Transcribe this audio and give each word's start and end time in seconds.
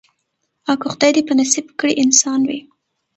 او 0.67 0.75
که 0.81 0.87
خدای 0.93 1.11
دي 1.15 1.21
په 1.27 1.33
نصیب 1.39 1.65
کړی 1.79 1.93
انسان 2.03 2.39
وي 2.47 2.59